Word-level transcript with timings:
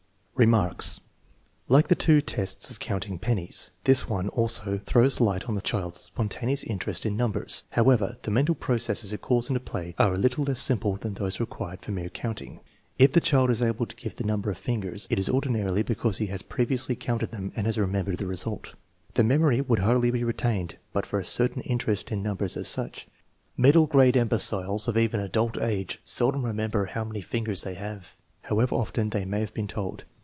Remarks. 0.33 0.99
Like 1.67 1.87
the 1.87 1.93
two 1.93 2.19
tests 2.19 2.71
of 2.71 2.79
counting 2.79 3.19
pennies, 3.19 3.69
this 3.83 4.09
one, 4.09 4.27
also, 4.29 4.81
throws 4.87 5.21
light 5.21 5.43
on 5.45 5.53
the 5.53 5.61
child's 5.61 6.01
spontaneous 6.01 6.63
interest 6.63 7.05
in 7.05 7.15
numbers. 7.15 7.61
However, 7.69 8.17
the 8.23 8.31
mental 8.31 8.55
processes 8.55 9.13
it 9.13 9.21
calls 9.21 9.51
into 9.51 9.59
play 9.59 9.93
are 9.99 10.15
a 10.15 10.17
little 10.17 10.43
less 10.43 10.59
simple 10.59 10.95
than 10.95 11.13
those 11.13 11.39
required 11.39 11.81
for 11.83 11.91
mere 11.91 12.09
counting. 12.09 12.59
If 12.97 13.11
the 13.11 13.21
child 13.21 13.51
is 13.51 13.61
able 13.61 13.85
to 13.85 13.95
give 13.95 14.15
the 14.15 14.23
number 14.23 14.49
of 14.49 14.57
fingers, 14.57 15.05
it 15.11 15.19
is 15.19 15.29
ordinarily 15.29 15.83
because 15.83 16.17
he 16.17 16.25
has 16.27 16.41
previously 16.41 16.95
counted 16.95 17.29
them 17.29 17.51
and 17.55 17.67
has 17.67 17.77
remembered 17.77 18.17
the 18.17 18.25
result. 18.25 18.73
The 19.13 19.23
memory 19.23 19.61
would 19.61 19.77
hardly 19.79 20.09
be 20.09 20.23
retained 20.23 20.75
but 20.91 21.05
for 21.05 21.19
a 21.19 21.23
certain 21.23 21.61
interest 21.63 22.11
in 22.11 22.23
numbers 22.23 22.57
as 22.57 22.67
such. 22.67 23.07
Middle 23.55 23.85
grade 23.85 24.15
imbeciles 24.15 24.87
of 24.87 24.97
even 24.97 25.19
adult 25.19 25.59
age 25.61 26.01
seldom 26.03 26.43
remember 26.47 26.85
how 26.85 27.03
many 27.03 27.21
fingers 27.21 27.63
they 27.63 27.75
have, 27.75 28.15
however 28.41 28.73
often 28.73 29.11
they 29.11 29.23
may 29.23 29.41
have 29.41 29.53
been 29.53 29.67
told. 29.67 30.03